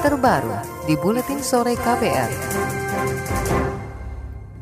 [0.00, 0.56] terbaru
[0.88, 2.32] di Buletin Sore KPR.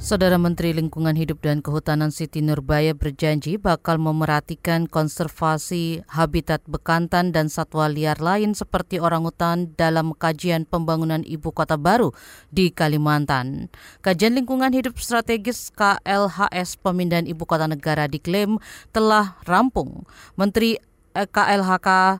[0.03, 7.47] Saudara Menteri Lingkungan Hidup dan Kehutanan Siti Nurbaya berjanji bakal memerhatikan konservasi habitat bekantan dan
[7.47, 12.11] satwa liar lain seperti orangutan dalam kajian pembangunan ibu kota baru
[12.50, 13.70] di Kalimantan.
[14.02, 18.59] Kajian lingkungan hidup strategis KLHS pemindahan ibu kota negara diklaim
[18.91, 20.02] telah rampung.
[20.34, 20.82] Menteri
[21.14, 22.18] eh, KLHK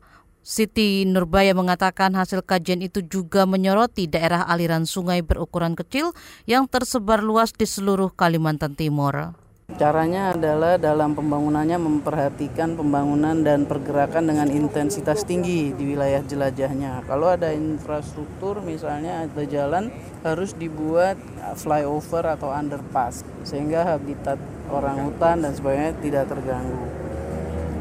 [0.49, 6.16] Siti Nurbaya mengatakan hasil kajian itu juga menyoroti daerah aliran sungai berukuran kecil
[6.48, 9.37] yang tersebar luas di seluruh Kalimantan Timur.
[9.77, 17.05] Caranya adalah dalam pembangunannya memperhatikan pembangunan dan pergerakan dengan intensitas tinggi di wilayah jelajahnya.
[17.05, 19.92] Kalau ada infrastruktur misalnya ada jalan
[20.25, 21.20] harus dibuat
[21.61, 24.41] flyover atau underpass sehingga habitat
[24.73, 26.89] orang hutan dan sebagainya tidak terganggu.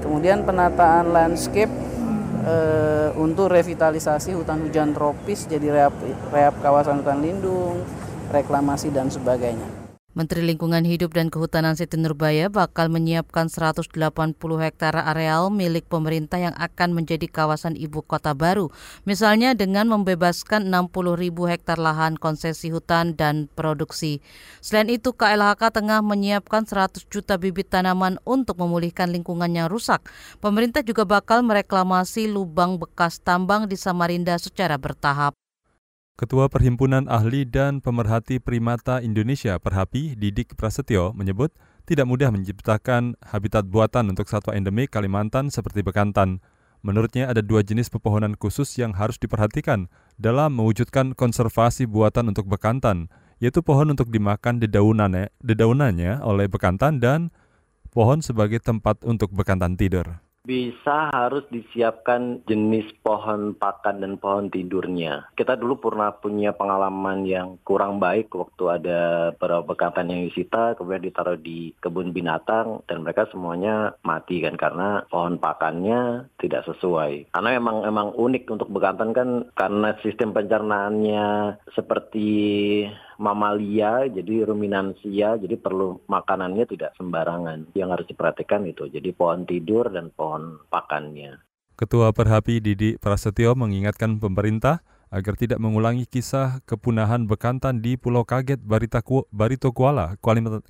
[0.03, 1.86] Kemudian penataan landscape
[2.47, 5.93] uh, untuk revitalisasi hutan hujan tropis jadi rehab,
[6.31, 7.83] rehab kawasan hutan lindung,
[8.31, 9.86] reklamasi dan sebagainya.
[10.17, 13.93] Menteri Lingkungan Hidup dan Kehutanan Siti Nurbaya bakal menyiapkan 180
[14.65, 18.73] hektar areal milik pemerintah yang akan menjadi kawasan ibu kota baru.
[19.05, 24.17] Misalnya dengan membebaskan 60 ribu hektar lahan konsesi hutan dan produksi.
[24.57, 30.01] Selain itu, KLHK tengah menyiapkan 100 juta bibit tanaman untuk memulihkan lingkungan yang rusak.
[30.41, 35.37] Pemerintah juga bakal mereklamasi lubang bekas tambang di Samarinda secara bertahap.
[36.17, 41.53] Ketua Perhimpunan Ahli dan Pemerhati Primata Indonesia Perhapi Didik Prasetyo menyebut
[41.85, 46.41] tidak mudah menciptakan habitat buatan untuk satwa endemik Kalimantan seperti bekantan.
[46.81, 53.13] Menurutnya ada dua jenis pepohonan khusus yang harus diperhatikan dalam mewujudkan konservasi buatan untuk bekantan,
[53.37, 57.29] yaitu pohon untuk dimakan dedaunannya, dedaunannya oleh bekantan dan
[57.93, 60.17] pohon sebagai tempat untuk bekantan tidur
[60.47, 65.27] bisa harus disiapkan jenis pohon pakan dan pohon tidurnya.
[65.35, 69.01] Kita dulu pernah punya pengalaman yang kurang baik waktu ada
[69.35, 75.03] beberapa bekantan yang disita, kemudian ditaruh di kebun binatang, dan mereka semuanya mati kan karena
[75.11, 77.35] pohon pakannya tidak sesuai.
[77.35, 82.29] Karena memang memang unik untuk bekantan kan karena sistem pencernaannya seperti
[83.17, 87.73] mamalia, jadi ruminansia, jadi perlu makanannya tidak sembarangan.
[87.73, 91.41] Yang harus diperhatikan itu, jadi pohon tidur dan pohon pakannya.
[91.77, 94.81] Ketua Perhapi Didi Prasetyo mengingatkan pemerintah
[95.13, 100.17] agar tidak mengulangi kisah kepunahan bekantan di Pulau Kaget Barito Kuala,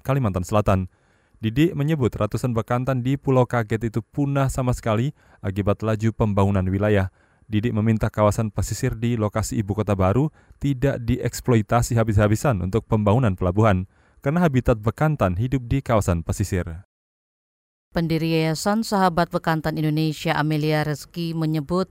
[0.03, 0.91] Kalimantan Selatan.
[1.37, 7.13] Didi menyebut ratusan bekantan di Pulau Kaget itu punah sama sekali akibat laju pembangunan wilayah.
[7.47, 10.27] Didik meminta kawasan pesisir di lokasi ibu kota baru
[10.59, 13.87] tidak dieksploitasi habis-habisan untuk pembangunan pelabuhan,
[14.19, 16.83] karena habitat bekantan hidup di kawasan pesisir.
[17.95, 21.87] Pendiri Yayasan Sahabat Bekantan Indonesia Amelia Reski menyebut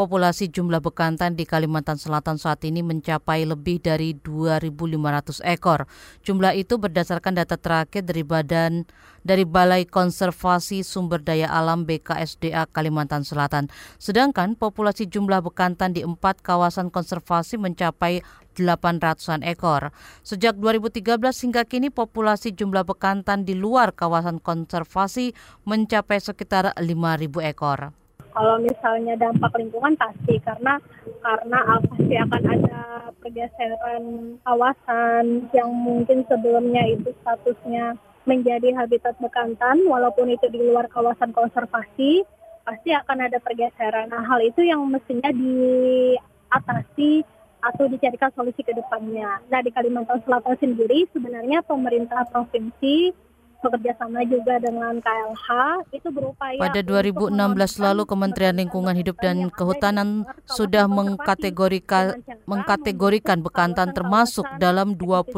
[0.00, 5.84] populasi jumlah bekantan di Kalimantan Selatan saat ini mencapai lebih dari 2.500 ekor.
[6.24, 8.88] Jumlah itu berdasarkan data terakhir dari Badan
[9.28, 13.68] dari Balai Konservasi Sumber Daya Alam BKSDA Kalimantan Selatan.
[14.00, 18.24] Sedangkan populasi jumlah bekantan di empat kawasan konservasi mencapai
[18.56, 19.92] 800-an ekor.
[20.24, 25.36] Sejak 2013 hingga kini populasi jumlah bekantan di luar kawasan konservasi
[25.68, 27.92] mencapai sekitar 5.000 ekor
[28.30, 30.78] kalau misalnya dampak lingkungan pasti karena
[31.20, 32.80] karena pasti akan ada
[33.20, 34.04] pergeseran
[34.46, 37.98] kawasan yang mungkin sebelumnya itu statusnya
[38.28, 42.22] menjadi habitat bekantan walaupun itu di luar kawasan konservasi
[42.62, 44.12] pasti akan ada pergeseran.
[44.12, 47.24] Nah, hal itu yang mestinya diatasi
[47.60, 49.40] atau dicarikan solusi ke depannya.
[49.52, 53.12] Nah, di Kalimantan Selatan sendiri sebenarnya pemerintah provinsi
[53.60, 55.46] bekerja sama juga dengan KLH
[55.92, 57.36] itu berupaya Pada 2016
[57.76, 65.36] lalu Kementerian Lingkungan Hidup dan Kehutanan sudah mengkategorikan mengkategorikan bekantan termasuk dalam 25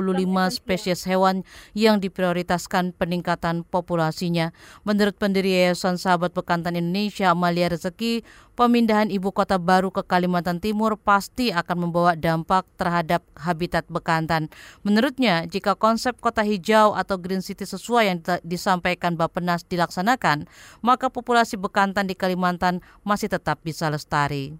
[0.55, 1.43] spesies hewan
[1.75, 4.55] yang diprioritaskan peningkatan populasinya.
[4.87, 8.22] Menurut pendiri Yayasan Sahabat Bekantan Indonesia Amalia Rezeki,
[8.55, 14.53] pemindahan ibu kota baru ke Kalimantan Timur pasti akan membawa dampak terhadap habitat bekantan.
[14.85, 20.47] Menurutnya, jika konsep kota hijau atau green city sesuai yang disampaikan Bappenas dilaksanakan,
[20.85, 24.56] maka populasi bekantan di Kalimantan masih tetap bisa lestari.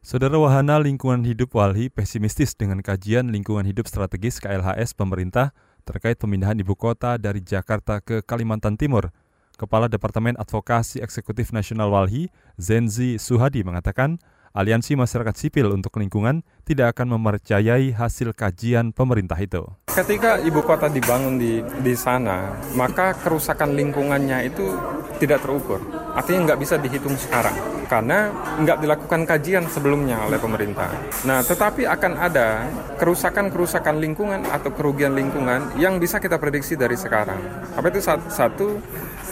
[0.00, 5.52] Saudara Wahana Lingkungan Hidup Walhi pesimistis dengan kajian lingkungan hidup strategis KLHS pemerintah
[5.84, 9.12] terkait pemindahan ibu kota dari Jakarta ke Kalimantan Timur.
[9.60, 14.16] Kepala Departemen Advokasi Eksekutif Nasional Walhi, Zenzi Suhadi mengatakan,
[14.50, 19.62] Aliansi Masyarakat Sipil untuk Lingkungan tidak akan mempercayai hasil kajian pemerintah itu.
[19.86, 24.74] Ketika ibu kota dibangun di, di sana, maka kerusakan lingkungannya itu
[25.22, 25.78] tidak terukur.
[26.18, 27.54] Artinya nggak bisa dihitung sekarang
[27.86, 30.90] karena nggak dilakukan kajian sebelumnya oleh pemerintah.
[31.30, 32.66] Nah, tetapi akan ada
[32.98, 37.38] kerusakan-kerusakan lingkungan atau kerugian lingkungan yang bisa kita prediksi dari sekarang.
[37.78, 38.82] Apa itu satu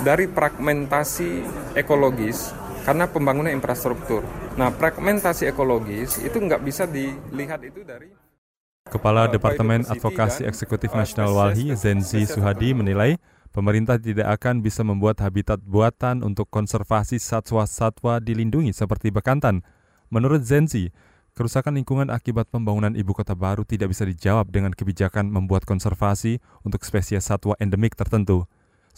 [0.06, 1.43] dari fragmentasi
[1.75, 4.25] ekologis karena pembangunan infrastruktur.
[4.56, 8.08] Nah, fragmentasi ekologis itu nggak bisa dilihat itu dari
[8.88, 13.20] Kepala Departemen Advokasi Eksekutif Nasional Walhi, Zenzi Suhadi, menilai
[13.52, 19.61] pemerintah tidak akan bisa membuat habitat buatan untuk konservasi satwa-satwa dilindungi seperti bekantan.
[20.08, 20.88] Menurut Zenzi,
[21.37, 26.81] kerusakan lingkungan akibat pembangunan ibu kota baru tidak bisa dijawab dengan kebijakan membuat konservasi untuk
[26.88, 28.49] spesies satwa endemik tertentu.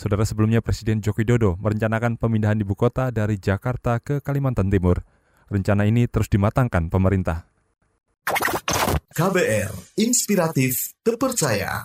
[0.00, 5.05] Saudara sebelumnya Presiden Joko Widodo merencanakan pemindahan ibu kota dari Jakarta ke Kalimantan Timur.
[5.52, 7.44] Rencana ini terus dimatangkan pemerintah.
[9.12, 11.85] KBR, inspiratif, terpercaya.